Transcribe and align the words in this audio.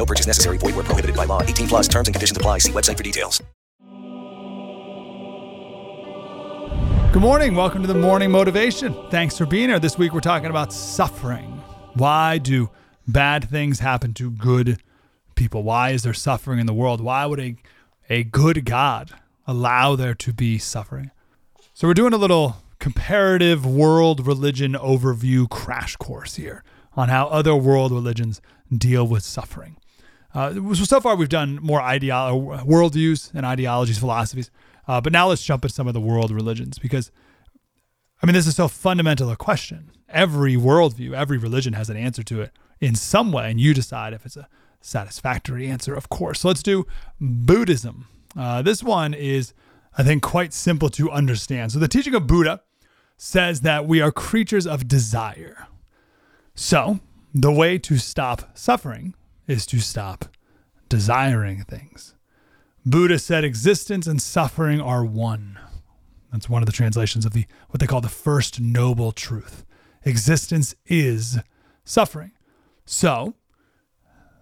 No 0.00 0.06
purchase 0.06 0.26
necessary. 0.26 0.56
Void 0.56 0.76
where 0.76 0.84
prohibited 0.84 1.14
by 1.14 1.26
law. 1.26 1.42
18 1.42 1.68
plus 1.68 1.86
terms 1.86 2.08
and 2.08 2.14
conditions 2.14 2.34
apply. 2.34 2.56
See 2.60 2.72
website 2.72 2.96
for 2.96 3.02
details. 3.02 3.42
Good 7.12 7.20
morning. 7.20 7.54
Welcome 7.54 7.82
to 7.82 7.86
the 7.86 7.94
Morning 7.94 8.30
Motivation. 8.30 8.96
Thanks 9.10 9.36
for 9.36 9.44
being 9.44 9.68
here. 9.68 9.78
This 9.78 9.98
week 9.98 10.14
we're 10.14 10.20
talking 10.20 10.48
about 10.48 10.72
suffering. 10.72 11.62
Why 11.92 12.38
do 12.38 12.70
bad 13.06 13.50
things 13.50 13.80
happen 13.80 14.14
to 14.14 14.30
good 14.30 14.80
people? 15.34 15.64
Why 15.64 15.90
is 15.90 16.02
there 16.02 16.14
suffering 16.14 16.60
in 16.60 16.66
the 16.66 16.72
world? 16.72 17.02
Why 17.02 17.26
would 17.26 17.40
a, 17.40 17.56
a 18.08 18.24
good 18.24 18.64
God 18.64 19.10
allow 19.46 19.96
there 19.96 20.14
to 20.14 20.32
be 20.32 20.56
suffering? 20.56 21.10
So 21.74 21.86
we're 21.86 21.92
doing 21.92 22.14
a 22.14 22.16
little 22.18 22.56
comparative 22.78 23.66
world 23.66 24.26
religion 24.26 24.72
overview 24.72 25.46
crash 25.50 25.96
course 25.96 26.36
here 26.36 26.64
on 26.96 27.10
how 27.10 27.26
other 27.26 27.54
world 27.54 27.92
religions 27.92 28.40
deal 28.74 29.06
with 29.06 29.22
suffering. 29.22 29.76
Uh, 30.34 30.54
so, 30.74 30.84
so 30.84 31.00
far, 31.00 31.16
we've 31.16 31.28
done 31.28 31.58
more 31.62 31.80
ideolo- 31.80 32.64
worldviews 32.64 33.32
and 33.34 33.44
ideologies, 33.44 33.98
philosophies. 33.98 34.50
Uh, 34.86 35.00
but 35.00 35.12
now 35.12 35.28
let's 35.28 35.42
jump 35.42 35.64
into 35.64 35.74
some 35.74 35.88
of 35.88 35.94
the 35.94 36.00
world 36.00 36.30
religions 36.30 36.78
because, 36.78 37.10
I 38.22 38.26
mean, 38.26 38.34
this 38.34 38.46
is 38.46 38.56
so 38.56 38.68
fundamental 38.68 39.30
a 39.30 39.36
question. 39.36 39.90
Every 40.08 40.56
worldview, 40.56 41.12
every 41.14 41.38
religion 41.38 41.74
has 41.74 41.90
an 41.90 41.96
answer 41.96 42.22
to 42.24 42.42
it 42.42 42.52
in 42.80 42.94
some 42.94 43.30
way, 43.32 43.50
and 43.50 43.60
you 43.60 43.74
decide 43.74 44.12
if 44.12 44.24
it's 44.24 44.36
a 44.36 44.48
satisfactory 44.80 45.66
answer, 45.66 45.94
of 45.94 46.08
course. 46.08 46.40
So 46.40 46.48
let's 46.48 46.62
do 46.62 46.86
Buddhism. 47.20 48.06
Uh, 48.36 48.62
this 48.62 48.82
one 48.82 49.14
is, 49.14 49.52
I 49.96 50.02
think, 50.02 50.22
quite 50.22 50.52
simple 50.52 50.88
to 50.90 51.10
understand. 51.10 51.72
So 51.72 51.78
the 51.78 51.88
teaching 51.88 52.14
of 52.14 52.26
Buddha 52.26 52.62
says 53.16 53.60
that 53.60 53.86
we 53.86 54.00
are 54.00 54.10
creatures 54.10 54.66
of 54.66 54.88
desire. 54.88 55.68
So 56.54 57.00
the 57.34 57.52
way 57.52 57.78
to 57.78 57.98
stop 57.98 58.56
suffering 58.56 59.14
is 59.50 59.66
to 59.66 59.80
stop 59.80 60.26
desiring 60.88 61.62
things. 61.64 62.14
Buddha 62.86 63.18
said 63.18 63.44
existence 63.44 64.06
and 64.06 64.22
suffering 64.22 64.80
are 64.80 65.04
one. 65.04 65.58
That's 66.32 66.48
one 66.48 66.62
of 66.62 66.66
the 66.66 66.72
translations 66.72 67.26
of 67.26 67.32
the 67.32 67.44
what 67.68 67.80
they 67.80 67.86
call 67.86 68.00
the 68.00 68.08
first 68.08 68.60
noble 68.60 69.12
truth. 69.12 69.64
Existence 70.04 70.74
is 70.86 71.38
suffering. 71.84 72.32
So, 72.86 73.34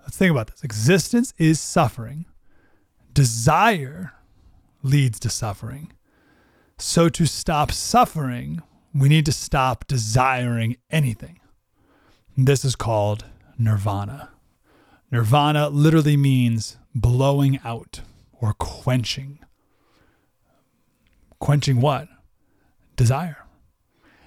let's 0.02 0.16
think 0.16 0.30
about 0.30 0.48
this. 0.48 0.62
Existence 0.62 1.34
is 1.38 1.58
suffering. 1.58 2.26
Desire 3.12 4.12
leads 4.82 5.18
to 5.20 5.30
suffering. 5.30 5.92
So 6.78 7.08
to 7.08 7.26
stop 7.26 7.72
suffering, 7.72 8.62
we 8.94 9.08
need 9.08 9.26
to 9.26 9.32
stop 9.32 9.86
desiring 9.88 10.76
anything. 10.90 11.40
This 12.36 12.64
is 12.64 12.76
called 12.76 13.24
nirvana. 13.58 14.30
Nirvana 15.10 15.68
literally 15.70 16.16
means 16.16 16.76
blowing 16.94 17.58
out 17.64 18.02
or 18.40 18.52
quenching. 18.54 19.38
Quenching 21.38 21.80
what? 21.80 22.08
Desire. 22.96 23.46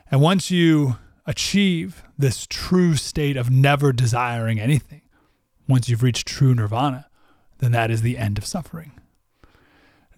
And 0.09 0.21
once 0.21 0.49
you 0.49 0.97
achieve 1.25 2.03
this 2.17 2.47
true 2.49 2.95
state 2.95 3.37
of 3.37 3.49
never 3.49 3.93
desiring 3.93 4.59
anything, 4.59 5.01
once 5.67 5.87
you've 5.87 6.03
reached 6.03 6.27
true 6.27 6.55
nirvana, 6.55 7.07
then 7.59 7.71
that 7.71 7.91
is 7.91 8.01
the 8.01 8.17
end 8.17 8.37
of 8.37 8.45
suffering. 8.45 8.91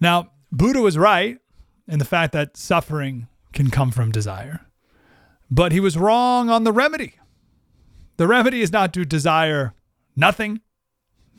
Now, 0.00 0.30
Buddha 0.50 0.80
was 0.80 0.96
right 0.98 1.38
in 1.86 1.98
the 1.98 2.04
fact 2.04 2.32
that 2.32 2.56
suffering 2.56 3.28
can 3.52 3.70
come 3.70 3.90
from 3.90 4.10
desire, 4.10 4.66
but 5.50 5.72
he 5.72 5.80
was 5.80 5.98
wrong 5.98 6.48
on 6.48 6.64
the 6.64 6.72
remedy. 6.72 7.14
The 8.16 8.26
remedy 8.26 8.62
is 8.62 8.72
not 8.72 8.92
to 8.94 9.04
desire 9.04 9.74
nothing. 10.16 10.60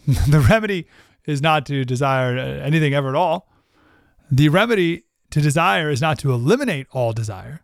the 0.27 0.39
remedy 0.39 0.87
is 1.25 1.41
not 1.41 1.65
to 1.65 1.83
desire 1.83 2.37
uh, 2.37 2.41
anything 2.63 2.93
ever 2.93 3.09
at 3.09 3.15
all. 3.15 3.49
The 4.29 4.49
remedy 4.49 5.03
to 5.31 5.41
desire 5.41 5.89
is 5.89 6.01
not 6.01 6.19
to 6.19 6.31
eliminate 6.31 6.87
all 6.91 7.13
desire. 7.13 7.61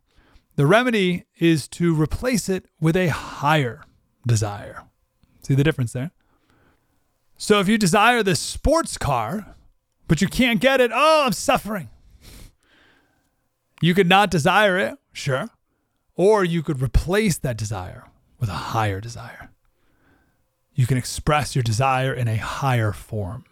The 0.55 0.65
remedy 0.65 1.25
is 1.39 1.67
to 1.69 1.93
replace 1.95 2.49
it 2.49 2.65
with 2.79 2.95
a 2.95 3.07
higher 3.07 3.83
desire. 4.25 4.83
See 5.43 5.55
the 5.55 5.63
difference 5.63 5.93
there? 5.93 6.11
So 7.37 7.59
if 7.59 7.67
you 7.67 7.77
desire 7.77 8.21
this 8.23 8.39
sports 8.39 8.97
car, 8.97 9.55
but 10.07 10.21
you 10.21 10.27
can't 10.27 10.59
get 10.59 10.81
it, 10.81 10.91
oh, 10.93 11.23
I'm 11.25 11.31
suffering. 11.31 11.89
You 13.81 13.93
could 13.93 14.09
not 14.09 14.29
desire 14.29 14.77
it, 14.77 14.95
sure. 15.13 15.49
Or 16.15 16.43
you 16.43 16.61
could 16.61 16.81
replace 16.81 17.37
that 17.39 17.57
desire 17.57 18.05
with 18.39 18.49
a 18.49 18.53
higher 18.53 18.99
desire. 18.99 19.50
You 20.73 20.87
can 20.87 20.97
express 20.97 21.55
your 21.55 21.63
desire 21.63 22.13
in 22.13 22.27
a 22.27 22.37
higher 22.37 22.91
form. 22.93 23.45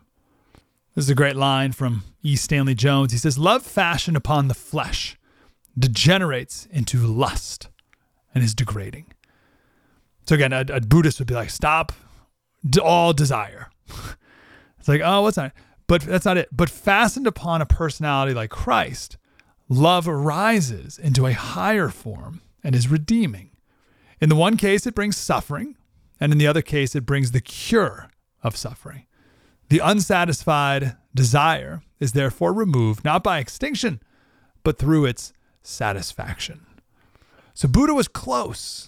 This 0.96 1.06
is 1.06 1.10
a 1.10 1.16
great 1.16 1.36
line 1.36 1.72
from 1.72 2.04
E. 2.24 2.36
Stanley 2.36 2.76
Jones. 2.76 3.12
He 3.12 3.18
says, 3.18 3.38
Love 3.38 3.64
fashioned 3.64 4.18
upon 4.18 4.48
the 4.48 4.54
flesh 4.54 5.18
degenerates 5.78 6.68
into 6.72 7.06
lust 7.06 7.70
and 8.34 8.44
is 8.44 8.54
degrading. 8.54 9.14
So, 10.26 10.36
again, 10.36 10.54
a, 10.54 10.66
a 10.72 10.82
Buddhist 10.82 11.20
would 11.20 11.28
be 11.28 11.34
like, 11.34 11.50
Stop 11.50 11.92
all 12.82 13.14
desire. 13.14 13.70
it's 14.80 14.88
like, 14.88 15.02
oh, 15.04 15.22
what's 15.22 15.36
that? 15.38 15.54
But 15.88 16.02
that's 16.02 16.26
not 16.26 16.38
it. 16.38 16.50
But 16.52 16.70
fastened 16.70 17.28
upon 17.28 17.62
a 17.62 17.66
personality 17.66 18.34
like 18.34 18.50
Christ, 18.50 19.18
love 19.68 20.08
arises 20.08 20.98
into 20.98 21.26
a 21.26 21.34
higher 21.34 21.90
form 21.90 22.42
and 22.64 22.76
is 22.76 22.88
redeeming. 22.88 23.52
In 24.22 24.30
the 24.30 24.36
one 24.36 24.58
case, 24.58 24.86
it 24.86 24.96
brings 24.96 25.18
suffering, 25.18 25.78
and 26.20 26.32
in 26.32 26.38
the 26.38 26.48
other 26.48 26.62
case, 26.62 26.96
it 26.96 27.06
brings 27.06 27.32
the 27.32 27.42
cure 27.42 28.10
of 28.44 28.56
suffering. 28.56 29.06
The 29.70 29.80
unsatisfied 29.80 30.98
desire 31.14 31.82
is 32.00 32.14
therefore 32.14 32.54
removed 32.54 33.06
not 33.06 33.24
by 33.24 33.40
extinction, 33.40 34.02
but 34.64 34.78
through 34.78 35.06
its 35.06 35.34
satisfaction. 35.62 36.66
So 37.54 37.68
Buddha 37.68 37.94
was 37.94 38.08
close, 38.08 38.88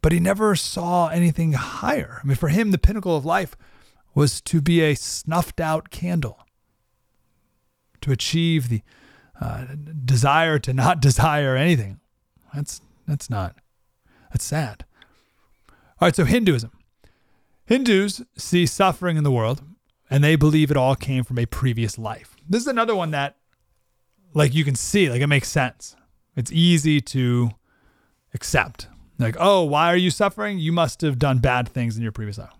but 0.00 0.12
he 0.12 0.20
never 0.20 0.56
saw 0.56 1.08
anything 1.08 1.52
higher. 1.52 2.20
I 2.22 2.26
mean, 2.26 2.36
for 2.36 2.48
him, 2.48 2.70
the 2.70 2.78
pinnacle 2.78 3.16
of 3.16 3.24
life 3.24 3.56
was 4.14 4.40
to 4.42 4.60
be 4.60 4.80
a 4.80 4.94
snuffed 4.94 5.60
out 5.60 5.90
candle, 5.90 6.38
to 8.00 8.10
achieve 8.12 8.68
the 8.68 8.82
uh, 9.40 9.66
desire 10.04 10.58
to 10.58 10.72
not 10.72 11.00
desire 11.02 11.56
anything. 11.56 12.00
That's 12.54 12.80
that's 13.06 13.30
not 13.30 13.56
that's 14.30 14.44
sad. 14.44 14.84
All 16.02 16.06
right, 16.06 16.16
so 16.16 16.24
Hinduism. 16.24 16.72
Hindus 17.64 18.22
see 18.36 18.66
suffering 18.66 19.16
in 19.16 19.22
the 19.22 19.30
world 19.30 19.62
and 20.10 20.24
they 20.24 20.34
believe 20.34 20.72
it 20.72 20.76
all 20.76 20.96
came 20.96 21.22
from 21.22 21.38
a 21.38 21.46
previous 21.46 21.96
life. 21.96 22.34
This 22.48 22.62
is 22.62 22.66
another 22.66 22.96
one 22.96 23.12
that 23.12 23.36
like 24.34 24.52
you 24.52 24.64
can 24.64 24.74
see, 24.74 25.08
like 25.08 25.20
it 25.20 25.28
makes 25.28 25.48
sense. 25.48 25.94
It's 26.34 26.50
easy 26.50 27.00
to 27.02 27.52
accept. 28.34 28.88
Like, 29.20 29.36
oh, 29.38 29.62
why 29.62 29.92
are 29.92 29.96
you 29.96 30.10
suffering? 30.10 30.58
You 30.58 30.72
must 30.72 31.02
have 31.02 31.20
done 31.20 31.38
bad 31.38 31.68
things 31.68 31.96
in 31.96 32.02
your 32.02 32.10
previous 32.10 32.36
life. 32.36 32.50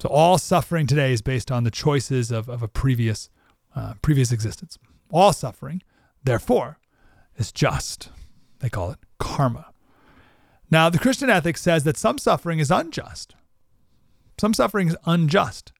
So 0.00 0.08
all 0.08 0.38
suffering 0.38 0.86
today 0.86 1.12
is 1.12 1.20
based 1.20 1.52
on 1.52 1.64
the 1.64 1.70
choices 1.70 2.30
of, 2.30 2.48
of 2.48 2.62
a 2.62 2.68
previous 2.68 3.28
uh, 3.76 3.92
previous 4.00 4.32
existence. 4.32 4.78
All 5.10 5.34
suffering, 5.34 5.82
therefore, 6.24 6.78
is 7.36 7.52
just. 7.52 8.08
They 8.60 8.70
call 8.70 8.92
it 8.92 8.98
karma. 9.18 9.71
Now, 10.72 10.88
the 10.88 10.98
Christian 10.98 11.28
ethic 11.28 11.58
says 11.58 11.84
that 11.84 11.98
some 11.98 12.16
suffering 12.16 12.58
is 12.58 12.70
unjust. 12.70 13.34
Some 14.40 14.54
suffering 14.54 14.88
is 14.88 14.96
unjust. 15.04 15.70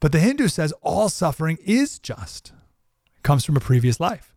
But 0.00 0.12
the 0.12 0.18
Hindu 0.18 0.48
says 0.48 0.72
all 0.80 1.10
suffering 1.10 1.58
is 1.62 1.98
just. 1.98 2.54
It 3.18 3.22
comes 3.22 3.44
from 3.44 3.58
a 3.58 3.60
previous 3.60 4.00
life. 4.00 4.34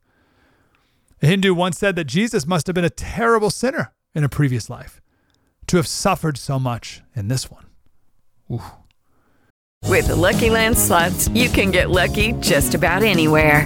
A 1.21 1.27
Hindu 1.27 1.53
once 1.53 1.79
said 1.79 1.95
that 1.95 2.03
Jesus 2.03 2.45
must 2.45 2.67
have 2.67 2.73
been 2.73 2.83
a 2.83 2.89
terrible 2.89 3.49
sinner 3.49 3.93
in 4.13 4.25
a 4.25 4.29
previous 4.29 4.69
life 4.69 4.99
to 5.67 5.77
have 5.77 5.87
suffered 5.87 6.37
so 6.37 6.59
much 6.59 7.01
in 7.15 7.29
this 7.29 7.49
one. 7.49 7.67
With 9.87 10.07
the 10.07 10.17
Lucky 10.17 10.49
Land 10.49 10.77
slots, 10.77 11.29
you 11.29 11.47
can 11.47 11.71
get 11.71 11.89
lucky 11.89 12.33
just 12.41 12.75
about 12.75 13.03
anywhere. 13.03 13.65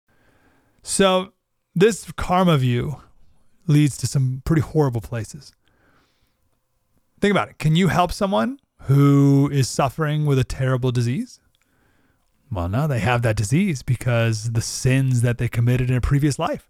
So, 0.83 1.33
this 1.75 2.11
karma 2.13 2.57
view 2.57 2.97
leads 3.67 3.97
to 3.97 4.07
some 4.07 4.41
pretty 4.45 4.61
horrible 4.61 5.01
places. 5.01 5.53
Think 7.19 7.31
about 7.31 7.49
it. 7.49 7.59
Can 7.59 7.75
you 7.75 7.87
help 7.87 8.11
someone 8.11 8.59
who 8.83 9.49
is 9.51 9.69
suffering 9.69 10.25
with 10.25 10.39
a 10.39 10.43
terrible 10.43 10.91
disease? 10.91 11.39
Well, 12.51 12.67
no, 12.67 12.87
they 12.87 12.99
have 12.99 13.21
that 13.21 13.37
disease 13.37 13.83
because 13.83 14.51
the 14.51 14.61
sins 14.61 15.21
that 15.21 15.37
they 15.37 15.47
committed 15.47 15.89
in 15.89 15.95
a 15.95 16.01
previous 16.01 16.39
life. 16.39 16.69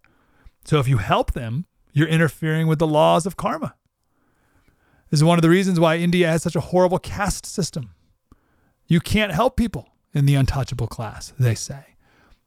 So, 0.65 0.79
if 0.79 0.87
you 0.87 0.97
help 0.97 1.31
them, 1.31 1.65
you're 1.93 2.07
interfering 2.07 2.67
with 2.67 2.79
the 2.79 2.87
laws 2.87 3.25
of 3.25 3.37
karma. 3.37 3.75
This 5.09 5.19
is 5.19 5.23
one 5.23 5.37
of 5.37 5.41
the 5.41 5.49
reasons 5.49 5.79
why 5.79 5.97
India 5.97 6.27
has 6.27 6.43
such 6.43 6.55
a 6.55 6.61
horrible 6.61 6.99
caste 6.99 7.45
system. 7.45 7.91
You 8.87 8.99
can't 8.99 9.31
help 9.33 9.57
people 9.57 9.89
in 10.13 10.25
the 10.25 10.35
untouchable 10.35 10.87
class, 10.87 11.33
they 11.39 11.55
say. 11.55 11.95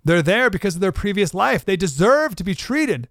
They're 0.05 0.23
there 0.23 0.51
because 0.51 0.75
of 0.75 0.81
their 0.81 0.93
previous 0.93 1.35
life. 1.35 1.65
They 1.65 1.77
deserve 1.77 2.37
to 2.37 2.45
be 2.45 2.55
treated 2.55 3.09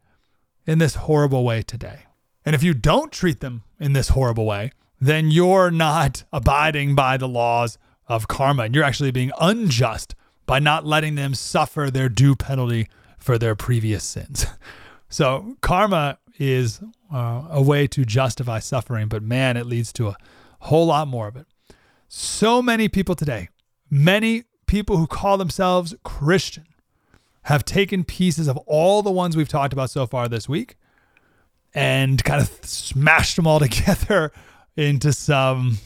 in 0.65 0.79
this 0.79 0.95
horrible 0.95 1.43
way 1.43 1.61
today. 1.61 2.03
And 2.45 2.53
if 2.55 2.63
you 2.63 2.73
don't 2.73 3.11
treat 3.11 3.39
them 3.39 3.63
in 3.79 3.93
this 3.93 4.09
horrible 4.09 4.45
way, 4.45 4.71
then 4.99 5.31
you're 5.31 5.71
not 5.71 6.23
abiding 6.31 6.95
by 6.95 7.17
the 7.17 7.27
laws 7.27 7.77
of 8.07 8.27
karma. 8.27 8.63
And 8.63 8.75
you're 8.75 8.83
actually 8.83 9.11
being 9.11 9.31
unjust 9.39 10.15
by 10.45 10.59
not 10.59 10.85
letting 10.85 11.15
them 11.15 11.33
suffer 11.33 11.89
their 11.91 12.09
due 12.09 12.35
penalty 12.35 12.87
for 13.17 13.37
their 13.37 13.55
previous 13.55 14.03
sins. 14.03 14.45
So, 15.09 15.57
karma 15.61 16.17
is 16.39 16.81
uh, 17.13 17.43
a 17.51 17.61
way 17.61 17.85
to 17.85 18.03
justify 18.03 18.57
suffering, 18.57 19.09
but 19.09 19.21
man, 19.21 19.57
it 19.57 19.67
leads 19.67 19.93
to 19.93 20.07
a 20.07 20.17
whole 20.61 20.87
lot 20.87 21.07
more 21.07 21.27
of 21.27 21.35
it. 21.35 21.45
So 22.07 22.63
many 22.63 22.87
people 22.87 23.13
today, 23.13 23.49
many 23.91 24.45
people 24.65 24.97
who 24.97 25.05
call 25.05 25.37
themselves 25.37 25.93
Christian, 26.03 26.65
have 27.43 27.65
taken 27.65 28.03
pieces 28.03 28.47
of 28.47 28.57
all 28.59 29.01
the 29.01 29.11
ones 29.11 29.35
we've 29.35 29.49
talked 29.49 29.73
about 29.73 29.89
so 29.89 30.05
far 30.05 30.27
this 30.27 30.47
week 30.47 30.77
and 31.73 32.23
kind 32.23 32.41
of 32.41 32.49
smashed 32.63 33.35
them 33.35 33.47
all 33.47 33.59
together 33.67 34.31
into 34.75 35.13
some 35.13 35.77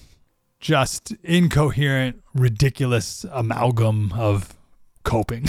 just 0.60 1.14
incoherent, 1.24 2.22
ridiculous 2.34 3.26
amalgam 3.32 4.12
of 4.14 4.56
coping. 5.04 5.48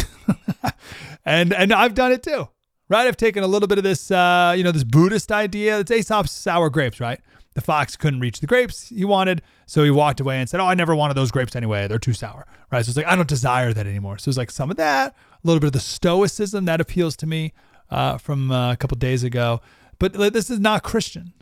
and 1.25 1.53
and 1.53 1.73
I've 1.73 1.95
done 1.95 2.13
it 2.13 2.23
too. 2.23 2.49
Right? 2.91 3.07
I've 3.07 3.19
taken 3.19 3.43
a 3.43 3.47
little 3.47 3.69
bit 3.69 3.77
of 3.77 3.85
this 3.85 4.11
uh, 4.11 4.55
you 4.57 4.65
know, 4.65 4.73
this 4.73 4.85
Buddhist 4.85 5.31
idea. 5.31 5.81
It's 5.81 5.91
Aesop's 5.91 6.31
sour 6.31 6.71
grapes, 6.71 7.01
right? 7.01 7.21
The 7.55 7.61
fox 7.61 7.97
couldn't 7.97 8.21
reach 8.21 8.41
the 8.41 8.47
grapes 8.47 8.89
he 8.89 9.05
wanted, 9.05 9.43
so 9.67 9.83
he 9.83 9.91
walked 9.91 10.21
away 10.21 10.39
and 10.39 10.49
said, 10.49 10.61
"Oh, 10.61 10.67
I 10.67 10.75
never 10.75 10.95
wanted 10.95 11.15
those 11.15 11.31
grapes 11.31 11.57
anyway. 11.57 11.89
They're 11.89 11.99
too 11.99 12.13
sour." 12.13 12.47
Right? 12.71 12.85
So 12.85 12.91
it's 12.91 12.97
like 12.97 13.07
I 13.07 13.17
don't 13.17 13.29
desire 13.29 13.73
that 13.73 13.87
anymore. 13.87 14.19
So 14.19 14.29
it's 14.29 14.39
like 14.39 14.51
some 14.51 14.71
of 14.71 14.77
that, 14.77 15.15
a 15.43 15.47
little 15.47 15.61
bit 15.61 15.69
of 15.69 15.73
the 15.73 15.81
stoicism 15.81 16.65
that 16.65 16.81
appeals 16.81 17.17
to 17.17 17.27
me 17.27 17.53
uh, 17.91 18.19
from 18.19 18.51
uh, 18.51 18.73
a 18.73 18.77
couple 18.77 18.97
days 18.97 19.23
ago. 19.23 19.61
But 19.99 20.13
this 20.33 20.51
is 20.51 20.61
not 20.61 20.83
Christian. 20.83 21.33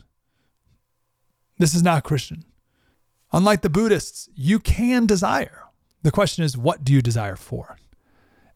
This 1.57 1.73
is 1.73 1.83
not 1.83 2.03
Christian. 2.03 2.45
Unlike 3.33 3.61
the 3.61 3.69
Buddhists, 3.69 4.29
you 4.35 4.59
can 4.59 5.05
desire. 5.05 5.63
The 6.03 6.11
question 6.11 6.43
is, 6.43 6.57
what 6.57 6.83
do 6.83 6.93
you 6.93 7.01
desire 7.01 7.35
for? 7.35 7.77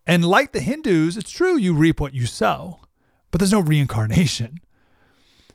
And 0.08 0.26
like 0.26 0.52
the 0.52 0.62
Hindus, 0.62 1.18
it's 1.18 1.32
true 1.32 1.58
you 1.58 1.74
reap 1.74 2.00
what 2.00 2.14
you 2.14 2.26
sow, 2.26 2.80
but 3.30 3.40
there's 3.40 3.52
no 3.52 3.62
reincarnation. 3.62 4.60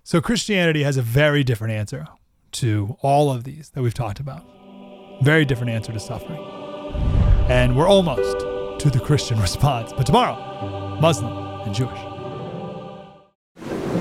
So 0.02 0.20
Christianity 0.20 0.84
has 0.84 0.96
a 0.96 1.02
very 1.02 1.42
different 1.42 1.74
answer 1.74 2.06
to 2.52 2.96
all 3.02 3.28
of 3.28 3.42
these 3.42 3.70
that 3.70 3.82
we've 3.82 3.92
talked 3.92 4.20
about. 4.20 4.46
Very 5.20 5.44
different 5.44 5.72
answer 5.72 5.92
to 5.92 5.98
suffering. 5.98 6.40
And 7.48 7.76
we're 7.76 7.88
almost 7.88 8.36
to 8.78 8.90
the 8.90 9.00
Christian 9.00 9.40
response. 9.40 9.92
But 9.92 10.06
tomorrow, 10.06 10.98
Muslim 11.00 11.32
and 11.64 11.74
Jewish. 11.74 11.98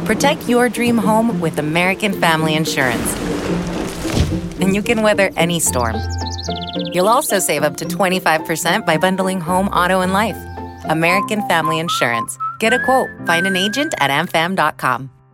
Protect 0.05 0.47
your 0.47 0.69
dream 0.69 0.97
home 0.97 1.39
with 1.41 1.57
American 1.57 2.13
Family 2.19 2.55
Insurance. 2.55 3.15
And 4.59 4.75
you 4.75 4.81
can 4.81 5.01
weather 5.01 5.31
any 5.35 5.59
storm. 5.59 5.95
You'll 6.91 7.09
also 7.09 7.39
save 7.39 7.63
up 7.63 7.77
to 7.77 7.85
25% 7.85 8.85
by 8.85 8.97
bundling 8.97 9.41
home, 9.41 9.67
auto, 9.69 10.01
and 10.01 10.13
life. 10.13 10.37
American 10.85 11.47
Family 11.47 11.79
Insurance. 11.79 12.37
Get 12.59 12.73
a 12.73 12.79
quote. 12.79 13.09
Find 13.25 13.47
an 13.47 13.55
agent 13.55 13.93
at 13.99 14.11
amfam.com. 14.11 15.14